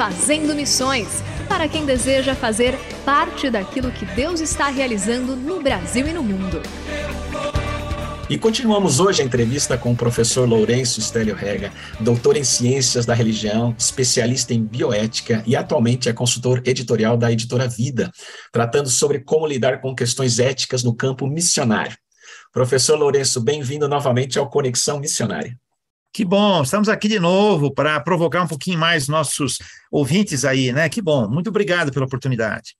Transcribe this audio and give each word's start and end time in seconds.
Fazendo 0.00 0.54
Missões 0.54 1.22
para 1.46 1.68
quem 1.68 1.84
deseja 1.84 2.34
fazer 2.34 2.74
parte 3.04 3.50
daquilo 3.50 3.92
que 3.92 4.06
Deus 4.06 4.40
está 4.40 4.68
realizando 4.68 5.36
no 5.36 5.60
Brasil 5.60 6.08
e 6.08 6.12
no 6.14 6.22
mundo. 6.22 6.62
E 8.26 8.38
continuamos 8.38 8.98
hoje 8.98 9.20
a 9.20 9.24
entrevista 9.26 9.76
com 9.76 9.92
o 9.92 9.96
professor 9.96 10.48
Lourenço 10.48 11.02
Stélio 11.02 11.34
Rega, 11.34 11.70
doutor 12.00 12.38
em 12.38 12.44
Ciências 12.44 13.04
da 13.04 13.12
Religião, 13.12 13.76
especialista 13.78 14.54
em 14.54 14.64
bioética 14.64 15.44
e 15.46 15.54
atualmente 15.54 16.08
é 16.08 16.14
consultor 16.14 16.62
editorial 16.64 17.18
da 17.18 17.30
editora 17.30 17.68
Vida, 17.68 18.10
tratando 18.50 18.88
sobre 18.88 19.20
como 19.20 19.46
lidar 19.46 19.82
com 19.82 19.94
questões 19.94 20.38
éticas 20.38 20.82
no 20.82 20.94
campo 20.94 21.26
missionário. 21.26 21.98
Professor 22.54 22.98
Lourenço, 22.98 23.38
bem-vindo 23.38 23.86
novamente 23.86 24.38
ao 24.38 24.48
Conexão 24.48 24.98
Missionária. 24.98 25.54
Que 26.12 26.24
bom, 26.24 26.62
estamos 26.62 26.88
aqui 26.88 27.06
de 27.06 27.20
novo 27.20 27.72
para 27.72 28.00
provocar 28.00 28.42
um 28.42 28.48
pouquinho 28.48 28.78
mais 28.78 29.06
nossos 29.06 29.58
ouvintes 29.92 30.44
aí, 30.44 30.72
né? 30.72 30.88
Que 30.88 31.00
bom, 31.00 31.28
muito 31.28 31.50
obrigado 31.50 31.92
pela 31.92 32.04
oportunidade. 32.04 32.74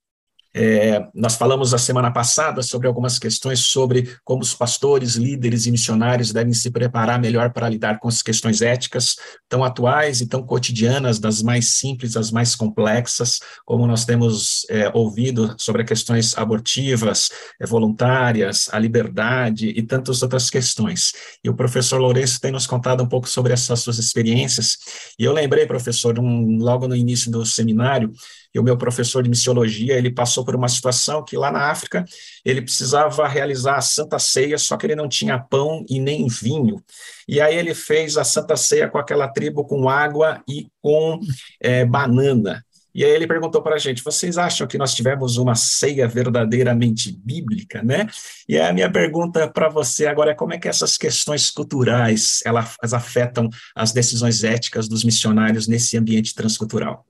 É, 0.53 1.07
nós 1.15 1.37
falamos 1.37 1.73
a 1.73 1.79
semana 1.79 2.11
passada 2.11 2.61
sobre 2.63 2.89
algumas 2.89 3.19
questões 3.19 3.61
sobre 3.61 4.17
como 4.25 4.43
os 4.43 4.53
pastores, 4.53 5.15
líderes 5.15 5.67
e 5.67 5.71
missionários 5.71 6.33
devem 6.33 6.53
se 6.53 6.71
preparar 6.71 7.21
melhor 7.21 7.53
para 7.53 7.69
lidar 7.69 8.01
com 8.01 8.09
as 8.09 8.21
questões 8.21 8.61
éticas 8.61 9.17
tão 9.49 9.63
atuais 9.63 10.21
e 10.21 10.27
tão 10.27 10.43
cotidianas, 10.43 11.21
das 11.21 11.41
mais 11.43 11.73
simples 11.75 12.17
às 12.17 12.33
mais 12.33 12.57
complexas, 12.57 13.39
como 13.65 13.87
nós 13.87 14.05
temos 14.05 14.67
é, 14.69 14.91
ouvido 14.93 15.55
sobre 15.57 15.85
questões 15.85 16.37
abortivas, 16.37 17.29
é, 17.61 17.67
voluntárias, 17.67 18.69
a 18.73 18.79
liberdade 18.79 19.69
e 19.69 19.83
tantas 19.83 20.23
outras 20.23 20.51
questões. 20.51 21.13
E 21.45 21.49
o 21.49 21.55
professor 21.55 22.01
Lourenço 22.01 22.41
tem 22.41 22.51
nos 22.51 22.67
contado 22.67 23.03
um 23.05 23.09
pouco 23.09 23.29
sobre 23.29 23.53
essas 23.53 23.81
suas 23.81 23.99
experiências. 23.99 24.77
E 25.19 25.25
eu 25.25 25.33
lembrei, 25.33 25.67
professor, 25.67 26.19
um, 26.19 26.59
logo 26.59 26.89
no 26.89 26.97
início 26.97 27.31
do 27.31 27.47
seminário, 27.47 28.13
e 28.55 28.59
o 28.59 28.63
meu 28.63 28.77
professor 28.77 29.23
de 29.23 29.31
missiologia, 29.31 29.97
ele 29.97 30.11
passou 30.11 30.45
por 30.45 30.57
uma 30.57 30.69
situação 30.69 31.25
que 31.25 31.37
lá 31.37 31.51
na 31.53 31.71
África 31.71 32.05
ele 32.45 32.63
precisava 32.63 33.27
realizar 33.29 33.77
a 33.77 33.81
Santa 33.81 34.19
Ceia, 34.19 34.59
só 34.59 34.77
que 34.77 34.87
ele 34.87 34.97
não 34.97 35.09
tinha 35.09 35.39
pão 35.39 35.85
e 35.89 36.01
nem 36.01 36.27
vinho. 36.27 36.83
E 37.29 37.41
aí 37.41 37.57
ele 37.57 37.75
fez 37.75 38.17
a 38.17 38.25
Santa 38.25 38.57
Ceia 38.57 38.89
com 38.89 38.99
aquela 38.99 39.29
tribo 39.29 39.65
com 39.65 39.89
água 39.89 40.43
e 40.49 40.67
com 40.83 41.21
é, 41.61 41.85
banana. 41.85 42.65
E 42.95 43.05
aí 43.05 43.11
ele 43.13 43.27
perguntou 43.27 43.63
para 43.63 43.77
a 43.77 43.79
gente: 43.79 44.03
vocês 44.03 44.37
acham 44.37 44.67
que 44.67 44.77
nós 44.77 44.95
tivemos 44.95 45.37
uma 45.37 45.55
ceia 45.55 46.09
verdadeiramente 46.09 47.13
bíblica, 47.13 47.83
né? 47.83 48.09
E 48.49 48.59
a 48.59 48.73
minha 48.73 48.91
pergunta 48.91 49.49
para 49.49 49.69
você 49.69 50.07
agora 50.07 50.33
é 50.33 50.35
como 50.35 50.55
é 50.55 50.59
que 50.59 50.69
essas 50.69 50.97
questões 50.97 51.51
culturais 51.51 52.41
elas 52.45 52.77
afetam 52.93 53.49
as 53.75 53.93
decisões 53.93 54.43
éticas 54.43 54.89
dos 54.89 55.05
missionários 55.05 55.69
nesse 55.69 55.97
ambiente 55.97 56.35
transcultural? 56.35 57.07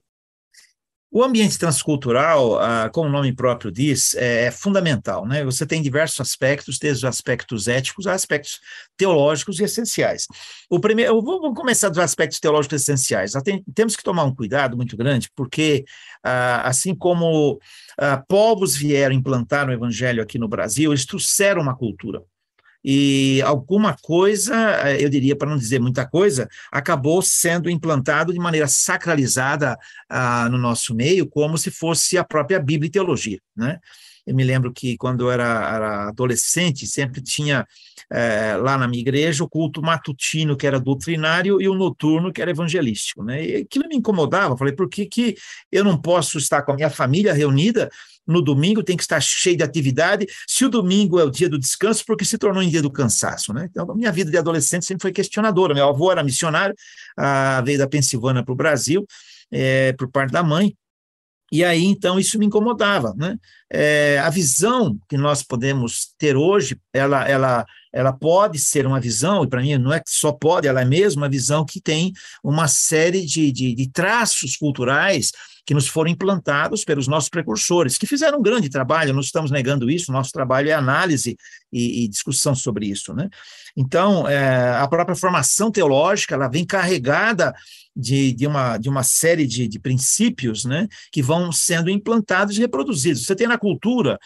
O 1.13 1.25
ambiente 1.25 1.59
transcultural, 1.59 2.61
ah, 2.61 2.89
como 2.89 3.09
o 3.09 3.13
nome 3.13 3.35
próprio 3.35 3.73
diz, 3.73 4.15
é, 4.15 4.45
é, 4.45 4.51
fundamental. 4.53 5.27
Né? 5.27 5.45
Você 5.45 5.67
tem 5.67 5.83
diversos 5.83 6.21
aspectos, 6.21 6.79
desde 6.79 7.05
os 7.05 7.09
aspectos 7.09 7.67
éticos 7.67 8.07
a 8.07 8.13
aspectos 8.13 8.61
teológicos 8.97 9.59
e 9.59 9.65
essenciais. 9.65 10.29
O 10.71 10.79
primeiro, 10.79 11.21
vamos 11.21 11.53
começar 11.57 11.89
dos 11.89 11.99
aspectos 11.99 12.39
teológicos 12.39 12.81
essenciais. 12.83 13.33
Tem, 13.43 13.65
temos 13.75 13.97
que 13.97 14.05
tomar 14.05 14.23
um 14.23 14.35
cuidado 14.35 14.77
muito 14.77 14.97
grande, 14.97 15.29
porque 15.35 15.85
ah, 16.23 16.69
assim 16.69 16.95
como 16.95 17.59
ah, 17.99 18.23
povos 18.29 18.77
vieram 18.77 19.15
implantar 19.15 19.69
o 19.69 19.73
evangelho 19.73 20.23
aqui 20.23 20.39
no 20.39 20.47
Brasil, 20.47 20.93
eles 20.93 21.05
trouxeram 21.05 21.61
uma 21.61 21.77
cultura 21.77 22.23
e 22.85 23.43
alguma 23.43 23.97
coisa, 24.01 24.55
eh, 24.89 25.05
eu 25.05 25.09
diria, 25.09 25.37
para 25.37 25.51
não 25.51 25.57
dizer 25.57 25.79
muita 25.81 26.07
coisa, 26.07 26.49
acabou 26.73 27.21
sendo 27.21 27.69
implantado 27.69 28.33
de 28.33 28.39
maneira 28.39 28.67
sacralizada 28.67 29.79
ah, 30.09 30.49
no 30.51 30.59
nosso 30.59 30.95
meio, 30.95 31.29
como 31.29 31.59
se 31.59 31.71
fosse 31.71 32.17
a 32.17 32.25
própria 32.25 32.59
Bíblia 32.59 32.89
e 32.89 32.91
teologia, 32.91 33.39
né? 33.57 33.79
Eu 34.31 34.37
me 34.37 34.45
lembro 34.45 34.73
que 34.73 34.97
quando 34.97 35.25
eu 35.25 35.31
era, 35.33 35.75
era 35.75 36.09
adolescente, 36.09 36.87
sempre 36.87 37.21
tinha 37.21 37.67
é, 38.09 38.55
lá 38.57 38.79
na 38.79 38.87
minha 38.87 39.01
igreja 39.01 39.43
o 39.43 39.49
culto 39.49 39.83
matutino, 39.83 40.57
que 40.57 40.69
era 40.69 40.79
doutrinário, 40.79 41.61
e 41.61 41.69
o 41.69 41.75
noturno, 41.75 42.33
que 42.33 42.41
era 42.41 42.53
evangelístico. 42.53 43.25
Né? 43.25 43.45
E 43.45 43.57
aquilo 43.57 43.89
me 43.89 43.97
incomodava. 43.97 44.57
Falei, 44.57 44.73
por 44.73 44.89
que, 44.89 45.05
que 45.05 45.37
eu 45.73 45.83
não 45.83 46.01
posso 46.01 46.39
estar 46.39 46.63
com 46.63 46.71
a 46.71 46.77
minha 46.77 46.91
família 46.91 47.33
reunida 47.33 47.91
no 48.25 48.41
domingo 48.41 48.85
tem 48.85 48.97
que 48.97 49.03
estar 49.03 49.21
cheio 49.21 49.57
de 49.57 49.65
atividade. 49.65 50.25
Se 50.47 50.65
o 50.65 50.69
domingo 50.69 51.19
é 51.19 51.25
o 51.25 51.31
dia 51.31 51.49
do 51.49 51.59
descanso, 51.59 52.05
porque 52.07 52.25
se 52.25 52.39
tornou 52.39 52.63
em 52.63 52.69
dia 52.69 52.83
do 52.83 52.91
cansaço, 52.91 53.53
né? 53.53 53.67
Então, 53.69 53.91
a 53.91 53.97
minha 53.97 54.13
vida 54.13 54.31
de 54.31 54.39
adolescente 54.39 54.87
sempre 54.87 55.03
foi 55.03 55.11
questionadora. 55.11 55.75
Meu 55.75 55.89
avô 55.89 56.13
era 56.13 56.23
missionário, 56.23 56.77
ah, 57.17 57.61
veio 57.67 57.79
da 57.79 57.89
Pensilvânia 57.89 58.45
para 58.45 58.53
o 58.53 58.57
Brasil, 58.57 59.05
é, 59.51 59.93
por 59.95 60.09
parte 60.09 60.31
da 60.31 60.45
mãe, 60.45 60.77
e 61.53 61.65
aí, 61.65 61.85
então, 61.85 62.19
isso 62.19 62.39
me 62.39 62.47
incomodava. 62.47 63.13
Né? 63.17 63.37
É, 63.73 64.19
a 64.19 64.31
visão 64.31 64.99
que 65.09 65.17
nós 65.17 65.43
podemos 65.43 66.13
ter 66.19 66.37
hoje, 66.37 66.77
ela, 66.93 67.29
ela, 67.29 67.65
ela 67.93 68.13
pode 68.13 68.59
ser 68.59 68.87
uma 68.87 69.01
visão, 69.01 69.45
e 69.45 69.49
para 69.49 69.61
mim 69.61 69.79
não 69.79 69.93
é 69.93 70.01
que 70.01 70.11
só 70.11 70.33
pode, 70.33 70.67
ela 70.67 70.81
é 70.81 70.85
mesmo 70.85 71.23
uma 71.23 71.29
visão 71.29 71.65
que 71.65 71.81
tem 71.81 72.13
uma 72.43 72.67
série 72.67 73.25
de, 73.25 73.53
de, 73.53 73.75
de 73.75 73.89
traços 73.89 74.57
culturais 74.57 75.31
que 75.65 75.75
nos 75.75 75.87
foram 75.87 76.11
implantados 76.11 76.85
pelos 76.85 77.07
nossos 77.07 77.29
precursores, 77.29 77.97
que 77.97 78.07
fizeram 78.07 78.41
um 78.41 78.43
grande 78.43 78.69
trabalho, 78.69 79.13
não 79.13 79.21
estamos 79.21 79.53
negando 79.53 79.89
isso, 79.89 80.11
nosso 80.11 80.33
trabalho 80.33 80.69
é 80.69 80.73
análise 80.73 81.37
e, 81.73 82.05
e 82.05 82.09
discussão 82.09 82.57
sobre 82.57 82.87
isso. 82.87 83.15
Né? 83.15 83.29
Então, 83.77 84.29
é, 84.29 84.75
a 84.77 84.89
própria 84.89 85.15
formação 85.15 85.71
teológica, 85.71 86.35
ela 86.35 86.49
vem 86.49 86.65
carregada 86.67 87.55
de, 87.95 88.33
de, 88.33 88.47
uma, 88.47 88.79
de 88.79 88.89
uma 88.89 89.03
série 89.03 89.47
de, 89.47 89.69
de 89.69 89.79
princípios 89.79 90.65
né, 90.65 90.89
que 91.13 91.23
vão 91.23 91.53
sendo 91.53 91.91
implantados 91.91 92.57
e 92.57 92.61
reproduzidos. 92.61 93.25
Você 93.25 93.37
tem 93.37 93.47
na 93.47 93.59
cultura 93.61 94.19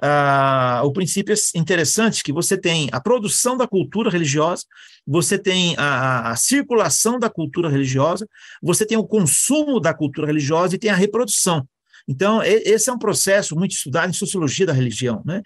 ah, 0.00 0.82
o 0.84 0.92
princípio 0.92 1.34
é 1.34 1.58
interessante 1.58 2.22
que 2.22 2.32
você 2.32 2.56
tem 2.56 2.88
a 2.92 3.00
produção 3.00 3.56
da 3.56 3.66
cultura 3.66 4.10
religiosa, 4.10 4.64
você 5.06 5.38
tem 5.38 5.74
a, 5.76 6.30
a, 6.30 6.36
circulação 6.36 7.18
da 7.18 7.30
cultura 7.30 7.68
religiosa, 7.68 8.28
você 8.62 8.86
tem 8.86 8.96
o 8.96 9.06
consumo 9.06 9.78
da 9.80 9.94
cultura 9.94 10.26
religiosa 10.26 10.74
e 10.74 10.78
tem 10.78 10.90
a 10.90 10.96
reprodução. 10.96 11.66
Então, 12.08 12.42
esse 12.42 12.90
é 12.90 12.92
um 12.92 12.98
processo 12.98 13.56
muito 13.56 13.72
estudado 13.72 14.10
em 14.10 14.14
sociologia 14.14 14.66
da 14.66 14.72
religião, 14.72 15.22
né? 15.24 15.42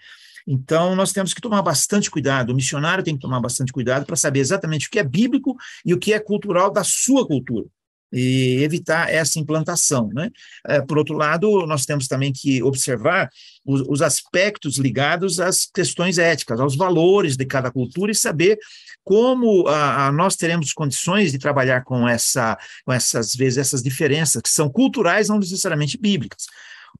Então, 0.47 0.95
nós 0.95 1.13
temos 1.13 1.33
que 1.33 1.41
tomar 1.41 1.61
bastante 1.61 2.09
cuidado, 2.09 2.51
o 2.51 2.55
missionário 2.55 3.03
tem 3.03 3.15
que 3.15 3.21
tomar 3.21 3.39
bastante 3.39 3.71
cuidado 3.71 4.05
para 4.05 4.15
saber 4.15 4.39
exatamente 4.39 4.87
o 4.87 4.89
que 4.89 4.99
é 4.99 5.03
bíblico 5.03 5.55
e 5.85 5.93
o 5.93 5.99
que 5.99 6.11
é 6.11 6.19
cultural 6.19 6.71
da 6.71 6.83
sua 6.83 7.25
cultura. 7.25 7.65
E 8.11 8.61
evitar 8.63 9.11
essa 9.11 9.39
implantação. 9.39 10.09
Né? 10.13 10.29
É, 10.67 10.81
por 10.81 10.97
outro 10.97 11.15
lado, 11.15 11.65
nós 11.65 11.85
temos 11.85 12.07
também 12.07 12.33
que 12.33 12.61
observar 12.63 13.29
os, 13.65 13.81
os, 13.87 14.01
aspectos 14.01 14.77
ligados 14.77 15.39
às 15.39 15.65
questões 15.65 16.17
éticas, 16.17 16.59
aos 16.59 16.75
valores 16.75 17.37
de 17.37 17.45
cada 17.45 17.71
cultura 17.71 18.11
e 18.11 18.15
saber 18.15 18.59
como 19.03 19.67
a, 19.67 20.07
a 20.07 20.11
nós 20.11 20.35
teremos 20.35 20.73
condições 20.73 21.31
de 21.31 21.39
trabalhar 21.39 21.83
com, 21.83 22.07
essa, 22.07 22.55
com 22.85 22.93
essas 22.93 23.33
vezes 23.35 23.57
essas 23.57 23.81
diferenças 23.81 24.41
que 24.41 24.49
são 24.49 24.69
culturais, 24.69 25.29
não 25.29 25.39
necessariamente 25.39 25.97
bíblicas. 25.97 26.45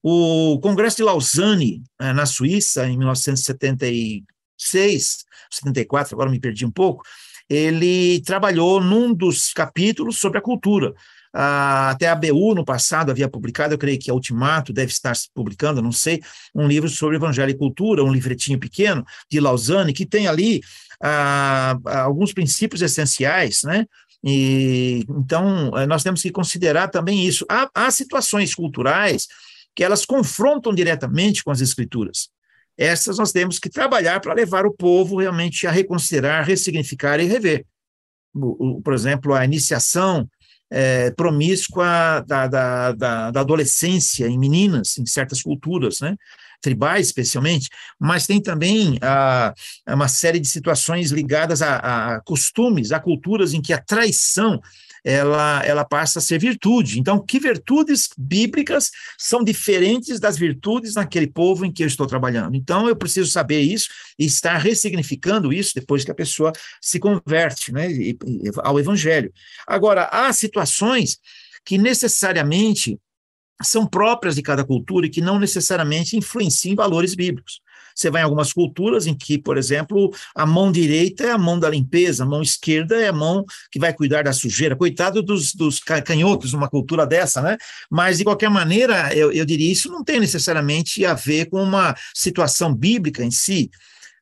O 0.02 0.58
Congresso 0.60 0.96
de 0.96 1.02
Lausanne, 1.02 1.82
é, 2.00 2.12
na 2.12 2.26
Suíça, 2.26 2.86
em 2.86 2.96
1976, 2.96 5.24
74, 5.50 6.14
agora 6.14 6.30
me 6.30 6.40
perdi 6.40 6.64
um 6.64 6.70
pouco, 6.70 7.04
ele 7.50 8.20
trabalhou 8.20 8.80
num 8.80 9.12
dos 9.12 9.52
capítulos 9.52 10.18
sobre 10.18 10.38
a 10.38 10.42
cultura. 10.42 10.94
Ah, 11.32 11.90
até 11.90 12.08
a 12.08 12.14
BU 12.14 12.54
no 12.54 12.64
passado 12.64 13.10
havia 13.10 13.28
publicado, 13.28 13.74
eu 13.74 13.78
creio 13.78 13.98
que 13.98 14.10
a 14.10 14.14
Ultimato 14.14 14.72
deve 14.72 14.92
estar 14.92 15.12
publicando, 15.34 15.82
não 15.82 15.92
sei, 15.92 16.22
um 16.54 16.66
livro 16.66 16.88
sobre 16.88 17.16
Evangelho 17.16 17.50
e 17.50 17.58
Cultura, 17.58 18.04
um 18.04 18.12
livretinho 18.12 18.58
pequeno 18.58 19.04
de 19.28 19.40
Lausanne, 19.40 19.92
que 19.92 20.06
tem 20.06 20.28
ali 20.28 20.60
ah, 21.02 21.76
alguns 22.02 22.32
princípios 22.32 22.82
essenciais, 22.82 23.62
né? 23.64 23.84
E, 24.22 25.04
então, 25.08 25.72
eh, 25.78 25.86
nós 25.86 26.02
temos 26.02 26.20
que 26.20 26.30
considerar 26.30 26.88
também 26.88 27.26
isso. 27.26 27.46
Há, 27.48 27.70
há 27.74 27.90
situações 27.90 28.54
culturais 28.54 29.26
que 29.74 29.82
elas 29.82 30.04
confrontam 30.04 30.74
diretamente 30.74 31.42
com 31.42 31.50
as 31.50 31.62
escrituras 31.62 32.28
essas 32.80 33.18
nós 33.18 33.30
temos 33.30 33.58
que 33.58 33.68
trabalhar 33.68 34.20
para 34.20 34.32
levar 34.32 34.64
o 34.64 34.72
povo 34.72 35.20
realmente 35.20 35.66
a 35.66 35.70
reconsiderar, 35.70 36.46
ressignificar 36.46 37.20
e 37.20 37.26
rever. 37.26 37.66
Por 38.32 38.94
exemplo, 38.94 39.34
a 39.34 39.44
iniciação 39.44 40.26
é, 40.70 41.10
promíscua 41.10 42.24
da, 42.26 42.46
da, 42.46 42.92
da, 42.92 43.30
da, 43.32 43.40
adolescência 43.40 44.26
em 44.26 44.38
meninas, 44.38 44.96
em 44.96 45.04
certas 45.04 45.42
culturas, 45.42 46.00
né? 46.00 46.16
tribais 46.62 47.06
especialmente, 47.06 47.68
mas 47.98 48.26
tem 48.26 48.40
também 48.40 48.98
a, 49.02 49.52
uma 49.88 50.08
série 50.08 50.38
de 50.38 50.46
situações 50.46 51.10
ligadas 51.10 51.62
a, 51.62 52.14
a 52.14 52.20
costumes, 52.20 52.92
a 52.92 53.00
culturas 53.00 53.52
em 53.52 53.60
que 53.60 53.72
a 53.72 53.80
traição 53.80 54.60
ela, 55.04 55.62
ela 55.64 55.84
passa 55.84 56.18
a 56.18 56.22
ser 56.22 56.38
virtude. 56.38 56.98
Então, 56.98 57.24
que 57.24 57.38
virtudes 57.38 58.08
bíblicas 58.16 58.90
são 59.18 59.42
diferentes 59.42 60.20
das 60.20 60.36
virtudes 60.36 60.94
naquele 60.94 61.26
povo 61.26 61.64
em 61.64 61.72
que 61.72 61.82
eu 61.82 61.86
estou 61.86 62.06
trabalhando? 62.06 62.54
Então, 62.54 62.88
eu 62.88 62.96
preciso 62.96 63.30
saber 63.30 63.60
isso 63.60 63.88
e 64.18 64.26
estar 64.26 64.56
ressignificando 64.56 65.52
isso 65.52 65.74
depois 65.74 66.04
que 66.04 66.10
a 66.10 66.14
pessoa 66.14 66.52
se 66.80 66.98
converte 66.98 67.72
né, 67.72 67.88
ao 68.58 68.78
Evangelho. 68.78 69.32
Agora, 69.66 70.08
há 70.12 70.32
situações 70.32 71.18
que 71.64 71.78
necessariamente 71.78 72.98
são 73.62 73.86
próprias 73.86 74.34
de 74.34 74.42
cada 74.42 74.64
cultura 74.64 75.06
e 75.06 75.10
que 75.10 75.20
não 75.20 75.38
necessariamente 75.38 76.16
influenciam 76.16 76.76
valores 76.76 77.14
bíblicos. 77.14 77.60
Você 77.94 78.10
vai 78.10 78.22
em 78.22 78.24
algumas 78.24 78.52
culturas 78.52 79.06
em 79.06 79.14
que, 79.14 79.38
por 79.38 79.58
exemplo, 79.58 80.10
a 80.34 80.46
mão 80.46 80.72
direita 80.72 81.24
é 81.24 81.30
a 81.32 81.38
mão 81.38 81.58
da 81.58 81.68
limpeza, 81.68 82.22
a 82.22 82.26
mão 82.26 82.40
esquerda 82.40 82.96
é 82.96 83.08
a 83.08 83.12
mão 83.12 83.44
que 83.70 83.78
vai 83.78 83.92
cuidar 83.92 84.24
da 84.24 84.32
sujeira. 84.32 84.76
Coitado 84.76 85.22
dos, 85.22 85.54
dos 85.54 85.80
canhotos 85.80 86.52
numa 86.52 86.68
cultura 86.68 87.06
dessa, 87.06 87.42
né? 87.42 87.56
Mas, 87.90 88.18
de 88.18 88.24
qualquer 88.24 88.48
maneira, 88.48 89.14
eu, 89.14 89.32
eu 89.32 89.44
diria, 89.44 89.70
isso 89.70 89.90
não 89.90 90.02
tem 90.02 90.20
necessariamente 90.20 91.04
a 91.04 91.14
ver 91.14 91.46
com 91.46 91.62
uma 91.62 91.94
situação 92.14 92.74
bíblica 92.74 93.22
em 93.22 93.30
si. 93.30 93.70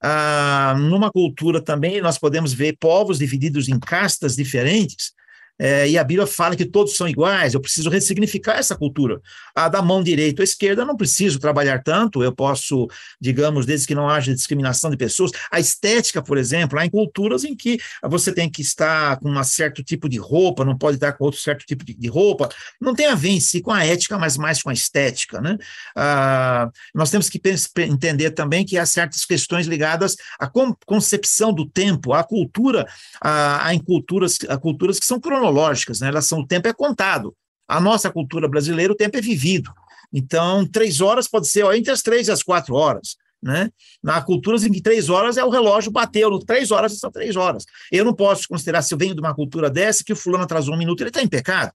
Ah, 0.00 0.76
numa 0.78 1.10
cultura 1.10 1.60
também, 1.60 2.00
nós 2.00 2.18
podemos 2.18 2.52
ver 2.52 2.76
povos 2.78 3.18
divididos 3.18 3.68
em 3.68 3.78
castas 3.78 4.36
diferentes, 4.36 5.12
é, 5.58 5.88
e 5.88 5.98
a 5.98 6.04
Bíblia 6.04 6.26
fala 6.26 6.54
que 6.54 6.64
todos 6.64 6.96
são 6.96 7.08
iguais, 7.08 7.52
eu 7.52 7.60
preciso 7.60 7.90
ressignificar 7.90 8.54
essa 8.54 8.76
cultura. 8.76 9.20
A 9.54 9.68
da 9.68 9.82
mão 9.82 10.02
direita 10.02 10.40
ou 10.40 10.44
esquerda, 10.44 10.82
eu 10.82 10.86
não 10.86 10.96
preciso 10.96 11.40
trabalhar 11.40 11.82
tanto, 11.82 12.22
eu 12.22 12.32
posso, 12.32 12.86
digamos, 13.20 13.66
desde 13.66 13.86
que 13.86 13.94
não 13.94 14.08
haja 14.08 14.32
discriminação 14.32 14.88
de 14.88 14.96
pessoas. 14.96 15.32
A 15.50 15.58
estética, 15.58 16.22
por 16.22 16.38
exemplo, 16.38 16.78
há 16.78 16.86
em 16.86 16.90
culturas 16.90 17.42
em 17.42 17.56
que 17.56 17.78
você 18.04 18.32
tem 18.32 18.48
que 18.48 18.62
estar 18.62 19.18
com 19.18 19.30
um 19.30 19.44
certo 19.44 19.82
tipo 19.82 20.08
de 20.08 20.18
roupa, 20.18 20.64
não 20.64 20.78
pode 20.78 20.96
estar 20.96 21.12
com 21.12 21.24
outro 21.24 21.40
certo 21.40 21.66
tipo 21.66 21.84
de, 21.84 22.08
roupa. 22.08 22.48
Não 22.80 22.94
tem 22.94 23.06
a 23.06 23.14
ver 23.14 23.30
em 23.30 23.40
si 23.40 23.60
com 23.60 23.72
a 23.72 23.84
ética, 23.84 24.16
mas 24.16 24.36
mais 24.36 24.62
com 24.62 24.70
a 24.70 24.72
estética. 24.72 25.40
Né? 25.40 25.58
Ah, 25.96 26.70
nós 26.94 27.10
temos 27.10 27.28
que 27.28 27.40
entender 27.78 28.30
também 28.30 28.64
que 28.64 28.78
há 28.78 28.86
certas 28.86 29.24
questões 29.24 29.66
ligadas 29.66 30.16
à 30.38 30.48
concepção 30.86 31.52
do 31.52 31.66
tempo, 31.68 32.12
à 32.12 32.22
cultura, 32.22 32.86
há 33.20 33.74
em 33.74 33.78
culturas, 33.78 34.38
culturas 34.60 34.98
que 34.98 35.06
são 35.06 35.20
cronológicas 35.20 35.47
cronológicas, 35.48 36.00
né? 36.00 36.08
Elas 36.08 36.26
são, 36.26 36.40
o 36.40 36.46
tempo 36.46 36.68
é 36.68 36.72
contado. 36.72 37.34
A 37.66 37.80
nossa 37.80 38.10
cultura 38.10 38.48
brasileira, 38.48 38.92
o 38.92 38.96
tempo 38.96 39.16
é 39.16 39.20
vivido. 39.20 39.72
Então, 40.12 40.66
três 40.66 41.00
horas 41.00 41.28
pode 41.28 41.48
ser 41.48 41.64
ó, 41.64 41.72
entre 41.72 41.90
as 41.90 42.02
três 42.02 42.28
e 42.28 42.30
as 42.30 42.42
quatro 42.42 42.74
horas. 42.74 43.16
Né? 43.42 43.70
Na 44.02 44.20
cultura 44.20 44.56
em 44.56 44.72
que 44.72 44.80
três 44.80 45.08
horas 45.08 45.36
é 45.36 45.44
o 45.44 45.50
relógio 45.50 45.92
bateu, 45.92 46.38
três 46.40 46.70
horas 46.70 46.98
são 46.98 47.10
três 47.10 47.36
horas. 47.36 47.64
Eu 47.92 48.04
não 48.04 48.14
posso 48.14 48.48
considerar, 48.48 48.82
se 48.82 48.92
eu 48.92 48.98
venho 48.98 49.14
de 49.14 49.20
uma 49.20 49.34
cultura 49.34 49.70
dessa, 49.70 50.02
que 50.02 50.12
o 50.12 50.16
fulano 50.16 50.44
atrasou 50.44 50.74
um 50.74 50.78
minuto, 50.78 51.02
ele 51.02 51.10
está 51.10 51.22
em 51.22 51.28
pecado. 51.28 51.72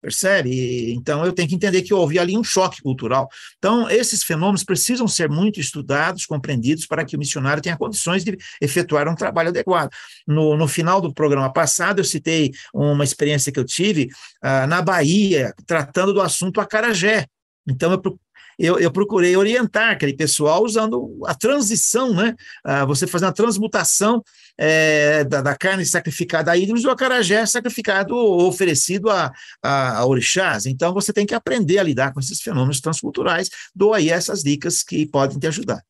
Percebe? 0.00 0.92
Então, 0.94 1.24
eu 1.26 1.32
tenho 1.32 1.46
que 1.48 1.54
entender 1.54 1.82
que 1.82 1.92
houve 1.92 2.18
ali 2.18 2.36
um 2.36 2.42
choque 2.42 2.80
cultural. 2.80 3.28
Então, 3.58 3.88
esses 3.90 4.22
fenômenos 4.22 4.64
precisam 4.64 5.06
ser 5.06 5.28
muito 5.28 5.60
estudados, 5.60 6.24
compreendidos, 6.24 6.86
para 6.86 7.04
que 7.04 7.16
o 7.16 7.18
missionário 7.18 7.62
tenha 7.62 7.76
condições 7.76 8.24
de 8.24 8.36
efetuar 8.62 9.08
um 9.08 9.14
trabalho 9.14 9.50
adequado. 9.50 9.90
No, 10.26 10.56
no 10.56 10.66
final 10.66 11.02
do 11.02 11.12
programa 11.12 11.52
passado, 11.52 12.00
eu 12.00 12.04
citei 12.04 12.50
uma 12.72 13.04
experiência 13.04 13.52
que 13.52 13.60
eu 13.60 13.64
tive 13.64 14.08
ah, 14.42 14.66
na 14.66 14.80
Bahia, 14.80 15.52
tratando 15.66 16.14
do 16.14 16.22
assunto 16.22 16.60
acarajé. 16.60 17.26
Então, 17.68 17.92
eu 17.92 18.18
eu, 18.60 18.78
eu, 18.78 18.90
procurei 18.90 19.34
orientar 19.34 19.92
aquele 19.92 20.12
pessoal 20.12 20.62
usando 20.62 21.18
a 21.26 21.34
transição, 21.34 22.12
né? 22.12 22.34
Ah, 22.62 22.84
você 22.84 23.06
fazendo 23.06 23.30
a 23.30 23.32
transmutação 23.32 24.22
é, 24.58 25.24
da, 25.24 25.40
da, 25.40 25.56
carne 25.56 25.86
sacrificada 25.86 26.52
a 26.52 26.56
ídolos 26.58 26.82
do 26.82 26.90
acarajé 26.90 27.46
sacrificado 27.46 28.14
ou 28.14 28.46
oferecido 28.46 29.08
a, 29.08 29.32
a, 29.62 29.98
a, 29.98 30.06
orixás. 30.06 30.66
Então, 30.66 30.92
você 30.92 31.10
tem 31.10 31.24
que 31.24 31.34
aprender 31.34 31.78
a 31.78 31.82
lidar 31.82 32.12
com 32.12 32.20
esses 32.20 32.42
fenômenos 32.42 32.80
transculturais. 32.80 33.48
Dou 33.74 33.94
aí 33.94 34.10
essas 34.10 34.42
dicas 34.42 34.82
que 34.82 35.06
podem 35.06 35.38
te 35.38 35.46
ajudar. 35.46 35.82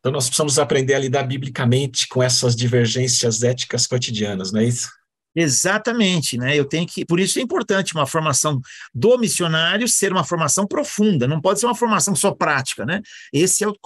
Então, 0.00 0.10
nós 0.10 0.26
precisamos 0.26 0.58
aprender 0.58 0.94
a 0.94 0.98
lidar 0.98 1.24
biblicamente 1.24 2.08
com 2.08 2.22
essas 2.22 2.56
divergências 2.56 3.42
éticas 3.42 3.86
cotidianas, 3.86 4.52
não 4.52 4.60
é 4.60 4.64
isso? 4.64 4.88
Exatamente, 5.38 6.38
né? 6.38 6.58
Eu 6.58 6.64
tenho 6.64 6.86
que, 6.86 7.04
por 7.04 7.20
isso 7.20 7.38
é 7.38 7.42
importante 7.42 7.94
uma 7.94 8.06
formação 8.06 8.58
do 8.94 9.18
missionário 9.18 9.86
ser 9.86 10.10
uma 10.10 10.24
formação 10.24 10.66
profunda, 10.66 11.28
não 11.28 11.42
pode 11.42 11.60
ser 11.60 11.66
uma 11.66 11.74
formação 11.74 12.16
só 12.16 12.32
prática, 12.32 12.86
né? 12.86 13.02
Esse 13.30 13.62
é 13.62 13.68
o, 13.68 13.76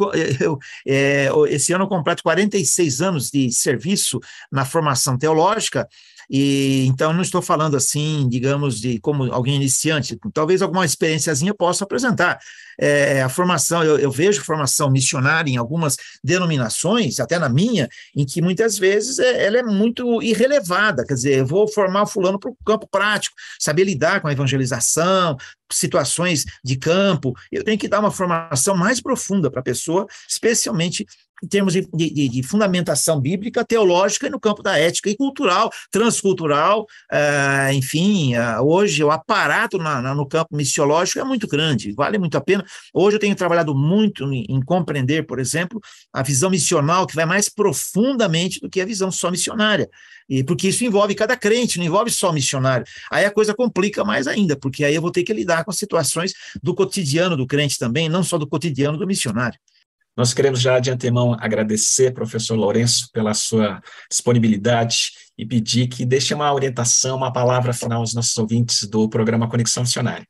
eu, 0.40 0.58
é, 0.86 1.28
esse 1.48 1.72
ano 1.72 1.84
eu 1.84 1.88
completo 1.88 2.22
46 2.22 3.00
anos 3.00 3.30
de 3.30 3.50
serviço 3.50 4.20
na 4.52 4.64
formação 4.64 5.18
teológica 5.18 5.88
e 6.30 6.86
então 6.86 7.12
não 7.12 7.22
estou 7.22 7.42
falando 7.42 7.76
assim, 7.76 8.28
digamos, 8.28 8.80
de 8.80 9.00
como 9.00 9.32
alguém 9.32 9.56
iniciante, 9.56 10.16
talvez 10.32 10.62
alguma 10.62 10.84
experiênciazinha 10.84 11.52
possa 11.52 11.82
apresentar. 11.82 12.38
É, 12.78 13.20
a 13.20 13.28
formação, 13.28 13.82
eu, 13.82 13.98
eu, 13.98 14.10
vejo 14.10 14.42
formação 14.42 14.88
missionária 14.90 15.50
em 15.50 15.56
algumas 15.56 15.96
denominações, 16.22 17.18
até 17.18 17.38
na 17.38 17.48
minha, 17.48 17.88
em 18.16 18.24
que 18.24 18.40
muitas 18.40 18.78
vezes 18.78 19.18
é, 19.18 19.44
ela 19.44 19.58
é 19.58 19.62
muito 19.62 20.22
irrelevada, 20.22 21.04
quer 21.04 21.14
dizer, 21.14 21.38
eu 21.38 21.46
vou 21.46 21.68
formar 21.68 22.06
fulano 22.06 22.38
para 22.38 22.50
o 22.50 22.56
campo 22.64 22.88
prático, 22.88 23.36
saber 23.58 23.84
lidar 23.84 24.20
com 24.20 24.28
a 24.28 24.32
evangelização, 24.32 25.36
situações 25.70 26.44
de 26.64 26.76
campo, 26.76 27.34
eu 27.50 27.64
tenho 27.64 27.78
que 27.78 27.88
dar 27.88 28.00
uma 28.00 28.10
formação 28.10 28.76
mais 28.76 29.00
profunda 29.00 29.50
para 29.50 29.60
a 29.60 29.64
pessoa, 29.64 30.06
especialmente 30.28 31.04
em 31.42 31.46
termos 31.46 31.72
de, 31.72 31.88
de, 31.92 32.28
de, 32.28 32.42
fundamentação 32.42 33.20
bíblica, 33.20 33.64
teológica 33.64 34.26
e 34.26 34.30
no 34.30 34.40
campo 34.40 34.62
da 34.62 34.78
ética 34.78 35.10
e 35.10 35.16
cultural, 35.16 35.70
transcultural, 35.90 36.86
uh, 37.12 37.72
enfim, 37.72 38.36
uh, 38.36 38.62
hoje 38.62 39.02
o 39.02 39.10
aparato 39.10 39.78
na, 39.78 40.00
na, 40.00 40.14
no 40.14 40.26
campo 40.26 40.56
missiológico 40.56 41.18
é 41.18 41.24
muito 41.24 41.46
grande, 41.46 41.92
vale 41.92 42.18
muito 42.18 42.36
a 42.36 42.40
pena. 42.40 42.64
Hoje 42.92 43.16
eu 43.16 43.20
tenho 43.20 43.34
trabalhado 43.34 43.74
muito 43.74 44.30
em, 44.32 44.44
em, 44.48 44.60
compreender, 44.60 45.26
por 45.26 45.38
exemplo, 45.38 45.80
a 46.12 46.22
visão 46.22 46.50
missional, 46.50 47.06
que 47.06 47.14
vai 47.14 47.26
mais 47.26 47.48
profundamente 47.48 48.60
do 48.60 48.68
que 48.68 48.80
a 48.80 48.86
visão 48.86 49.10
só 49.10 49.30
missionária, 49.30 49.88
e 50.28 50.44
porque 50.44 50.68
isso 50.68 50.84
envolve 50.84 51.14
cada 51.14 51.36
crente, 51.36 51.78
não 51.78 51.84
envolve 51.84 52.10
só 52.10 52.32
missionário. 52.32 52.86
Aí 53.10 53.24
a 53.24 53.30
coisa 53.30 53.52
complica 53.52 54.04
mais 54.04 54.28
ainda, 54.28 54.56
porque 54.56 54.84
aí 54.84 54.94
eu 54.94 55.02
vou 55.02 55.10
ter 55.10 55.24
que 55.24 55.32
lidar 55.32 55.64
com 55.64 55.72
situações 55.72 56.32
do 56.62 56.74
cotidiano 56.74 57.36
do 57.36 57.46
crente 57.46 57.76
também, 57.78 58.08
não 58.08 58.22
só 58.22 58.38
do 58.38 58.46
cotidiano 58.46 58.96
do 58.96 59.06
missionário. 59.06 59.58
Nós 60.20 60.34
queremos 60.34 60.60
já 60.60 60.78
de 60.78 60.90
antemão 60.90 61.34
agradecer, 61.40 62.12
professor 62.12 62.54
Lourenço, 62.54 63.08
pela 63.10 63.32
sua 63.32 63.80
disponibilidade 64.10 65.12
e 65.38 65.46
pedir 65.46 65.86
que 65.86 66.04
deixe 66.04 66.34
uma 66.34 66.52
orientação, 66.52 67.16
uma 67.16 67.32
palavra 67.32 67.72
final 67.72 68.00
aos 68.00 68.12
nossos 68.12 68.36
ouvintes 68.36 68.86
do 68.86 69.08
programa 69.08 69.48
Conexão 69.48 69.82
Missionária. 69.82 70.26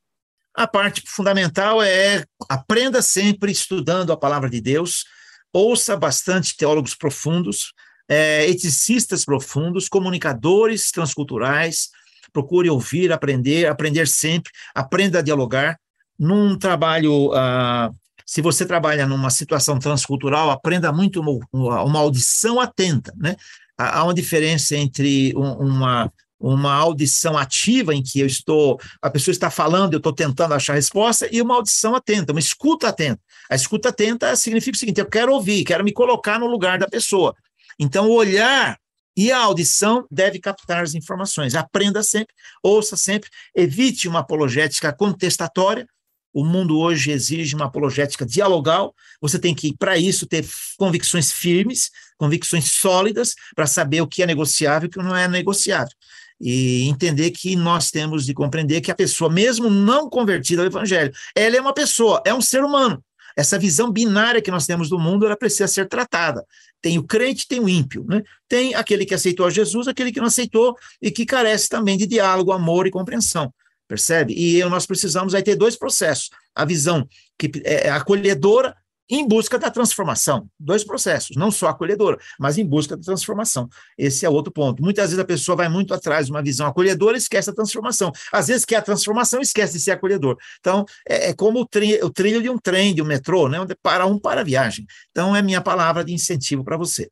A 0.54 0.64
parte 0.64 1.02
fundamental 1.04 1.82
é 1.82 2.24
aprenda 2.48 3.02
sempre 3.02 3.50
estudando 3.50 4.12
a 4.12 4.16
palavra 4.16 4.48
de 4.48 4.60
Deus, 4.60 5.06
ouça 5.52 5.96
bastante 5.96 6.56
teólogos 6.56 6.94
profundos, 6.94 7.72
é, 8.08 8.48
eticistas 8.48 9.24
profundos, 9.24 9.88
comunicadores 9.88 10.92
transculturais, 10.92 11.88
procure 12.32 12.70
ouvir, 12.70 13.10
aprender, 13.10 13.66
aprender 13.66 14.06
sempre, 14.06 14.52
aprenda 14.72 15.18
a 15.18 15.22
dialogar. 15.22 15.76
Num 16.16 16.56
trabalho, 16.56 17.32
uh, 17.32 17.92
se 18.30 18.40
você 18.40 18.64
trabalha 18.64 19.08
numa 19.08 19.28
situação 19.28 19.76
transcultural, 19.76 20.52
aprenda 20.52 20.92
muito 20.92 21.20
uma, 21.52 21.82
uma 21.82 21.98
audição 21.98 22.60
atenta, 22.60 23.12
né? 23.16 23.34
Há 23.76 24.04
uma 24.04 24.14
diferença 24.14 24.76
entre 24.76 25.32
uma, 25.34 26.12
uma 26.38 26.72
audição 26.72 27.36
ativa 27.36 27.92
em 27.92 28.00
que 28.00 28.20
eu 28.20 28.26
estou, 28.26 28.78
a 29.02 29.10
pessoa 29.10 29.32
está 29.32 29.50
falando, 29.50 29.94
eu 29.94 29.96
estou 29.96 30.12
tentando 30.12 30.54
achar 30.54 30.74
a 30.74 30.76
resposta, 30.76 31.28
e 31.32 31.42
uma 31.42 31.56
audição 31.56 31.92
atenta, 31.92 32.30
uma 32.30 32.38
escuta 32.38 32.90
atenta. 32.90 33.20
A 33.50 33.56
escuta 33.56 33.88
atenta 33.88 34.36
significa 34.36 34.76
o 34.76 34.78
seguinte: 34.78 35.00
eu 35.00 35.06
quero 35.06 35.32
ouvir, 35.32 35.64
quero 35.64 35.82
me 35.82 35.92
colocar 35.92 36.38
no 36.38 36.46
lugar 36.46 36.78
da 36.78 36.86
pessoa. 36.86 37.34
Então, 37.80 38.08
o 38.08 38.12
olhar 38.12 38.78
e 39.16 39.32
a 39.32 39.38
audição 39.38 40.06
deve 40.08 40.38
captar 40.38 40.84
as 40.84 40.94
informações. 40.94 41.56
Aprenda 41.56 42.00
sempre, 42.04 42.32
ouça 42.62 42.96
sempre, 42.96 43.28
evite 43.56 44.06
uma 44.06 44.20
apologética 44.20 44.92
contestatória. 44.92 45.84
O 46.32 46.44
mundo 46.44 46.78
hoje 46.78 47.10
exige 47.10 47.54
uma 47.54 47.66
apologética 47.66 48.24
dialogal. 48.24 48.94
Você 49.20 49.38
tem 49.38 49.54
que, 49.54 49.76
para 49.76 49.98
isso, 49.98 50.26
ter 50.26 50.46
convicções 50.78 51.32
firmes, 51.32 51.90
convicções 52.16 52.70
sólidas, 52.70 53.34
para 53.54 53.66
saber 53.66 54.00
o 54.00 54.06
que 54.06 54.22
é 54.22 54.26
negociável 54.26 54.86
e 54.86 54.88
o 54.88 54.90
que 54.90 54.98
não 54.98 55.16
é 55.16 55.26
negociável. 55.26 55.92
E 56.40 56.88
entender 56.88 57.32
que 57.32 57.56
nós 57.56 57.90
temos 57.90 58.24
de 58.24 58.32
compreender 58.32 58.80
que 58.80 58.90
a 58.90 58.94
pessoa, 58.94 59.30
mesmo 59.30 59.68
não 59.68 60.08
convertida 60.08 60.62
ao 60.62 60.66
Evangelho, 60.66 61.12
ela 61.34 61.56
é 61.56 61.60
uma 61.60 61.74
pessoa, 61.74 62.22
é 62.24 62.32
um 62.32 62.40
ser 62.40 62.62
humano. 62.64 63.02
Essa 63.36 63.58
visão 63.58 63.90
binária 63.90 64.42
que 64.42 64.50
nós 64.50 64.66
temos 64.66 64.88
do 64.88 64.98
mundo, 64.98 65.26
ela 65.26 65.36
precisa 65.36 65.68
ser 65.68 65.88
tratada. 65.88 66.44
Tem 66.80 66.98
o 66.98 67.04
crente, 67.04 67.46
tem 67.46 67.60
o 67.60 67.68
ímpio, 67.68 68.04
né? 68.08 68.22
Tem 68.48 68.74
aquele 68.74 69.04
que 69.04 69.14
aceitou 69.14 69.46
a 69.46 69.50
Jesus, 69.50 69.86
aquele 69.86 70.12
que 70.12 70.20
não 70.20 70.26
aceitou 70.26 70.76
e 71.00 71.10
que 71.10 71.26
carece 71.26 71.68
também 71.68 71.96
de 71.96 72.06
diálogo, 72.06 72.52
amor 72.52 72.86
e 72.86 72.90
compreensão. 72.90 73.52
Percebe? 73.90 74.32
E 74.34 74.64
nós 74.66 74.86
precisamos 74.86 75.34
aí 75.34 75.42
ter 75.42 75.56
dois 75.56 75.74
processos. 75.74 76.30
A 76.54 76.64
visão 76.64 77.08
que 77.36 77.50
é 77.64 77.90
acolhedora 77.90 78.72
em 79.10 79.26
busca 79.26 79.58
da 79.58 79.68
transformação. 79.68 80.48
Dois 80.60 80.84
processos, 80.84 81.34
não 81.36 81.50
só 81.50 81.66
acolhedora, 81.66 82.16
mas 82.38 82.56
em 82.56 82.64
busca 82.64 82.96
da 82.96 83.02
transformação. 83.02 83.68
Esse 83.98 84.24
é 84.24 84.30
outro 84.30 84.52
ponto. 84.52 84.80
Muitas 84.80 85.06
vezes 85.06 85.18
a 85.18 85.24
pessoa 85.24 85.56
vai 85.56 85.68
muito 85.68 85.92
atrás 85.92 86.26
de 86.26 86.32
uma 86.32 86.40
visão 86.40 86.68
acolhedora 86.68 87.16
e 87.16 87.18
esquece 87.18 87.50
a 87.50 87.52
transformação. 87.52 88.12
Às 88.32 88.46
vezes 88.46 88.64
quer 88.64 88.76
a 88.76 88.82
transformação 88.82 89.40
e 89.40 89.42
esquece 89.42 89.72
de 89.72 89.80
ser 89.80 89.90
acolhedor. 89.90 90.36
Então, 90.60 90.84
é, 91.08 91.30
é 91.30 91.34
como 91.34 91.58
o, 91.58 91.66
tri, 91.66 91.98
o, 92.00 92.10
trilho 92.10 92.40
de 92.40 92.48
um 92.48 92.58
trem, 92.58 92.94
de 92.94 93.02
um 93.02 93.06
metrô, 93.06 93.48
né, 93.48 93.60
onde 93.60 93.74
para 93.82 94.06
um 94.06 94.20
para 94.20 94.42
a 94.42 94.44
viagem. 94.44 94.86
Então, 95.10 95.34
é 95.34 95.42
minha 95.42 95.60
palavra 95.60 96.04
de 96.04 96.12
incentivo 96.12 96.62
para 96.62 96.76
você. 96.76 97.10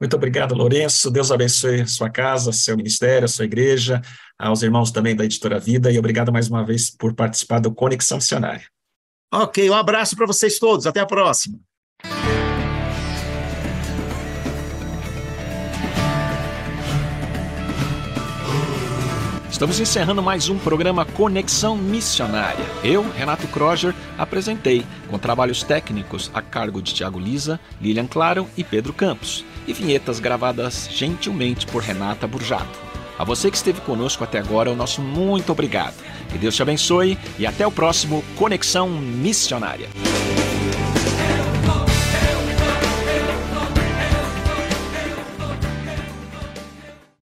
Muito 0.00 0.16
obrigado, 0.16 0.54
Lourenço. 0.54 1.10
Deus 1.10 1.30
abençoe 1.30 1.86
sua 1.86 2.08
casa, 2.08 2.52
seu 2.52 2.74
ministério, 2.74 3.28
sua 3.28 3.44
igreja, 3.44 4.00
aos 4.38 4.62
irmãos 4.62 4.90
também 4.90 5.14
da 5.14 5.26
Editora 5.26 5.60
Vida, 5.60 5.92
e 5.92 5.98
obrigado 5.98 6.32
mais 6.32 6.48
uma 6.48 6.64
vez 6.64 6.90
por 6.90 7.14
participar 7.14 7.60
do 7.60 7.74
Conexão 7.74 8.16
Missionária. 8.16 8.64
Ok, 9.32 9.68
um 9.68 9.74
abraço 9.74 10.16
para 10.16 10.26
vocês 10.26 10.58
todos. 10.58 10.86
Até 10.86 11.00
a 11.00 11.06
próxima. 11.06 11.58
Estamos 19.60 19.78
encerrando 19.78 20.22
mais 20.22 20.48
um 20.48 20.58
programa 20.58 21.04
Conexão 21.04 21.76
Missionária. 21.76 22.64
Eu, 22.82 23.02
Renato 23.10 23.46
Kroger, 23.48 23.94
apresentei, 24.16 24.86
com 25.10 25.18
trabalhos 25.18 25.62
técnicos 25.62 26.30
a 26.32 26.40
cargo 26.40 26.80
de 26.80 26.94
Tiago 26.94 27.20
Lisa, 27.20 27.60
Lilian 27.78 28.06
Claro 28.06 28.48
e 28.56 28.64
Pedro 28.64 28.94
Campos, 28.94 29.44
e 29.70 29.72
vinhetas 29.72 30.18
gravadas 30.18 30.88
gentilmente 30.90 31.66
por 31.66 31.82
Renata 31.82 32.26
Burjato. 32.26 32.78
A 33.18 33.24
você 33.24 33.50
que 33.50 33.56
esteve 33.56 33.80
conosco 33.82 34.24
até 34.24 34.38
agora, 34.38 34.70
o 34.70 34.76
nosso 34.76 35.00
muito 35.00 35.52
obrigado. 35.52 35.94
Que 36.30 36.38
Deus 36.38 36.56
te 36.56 36.62
abençoe 36.62 37.18
e 37.38 37.46
até 37.46 37.66
o 37.66 37.70
próximo 37.70 38.24
Conexão 38.36 38.88
Missionária. 38.88 39.88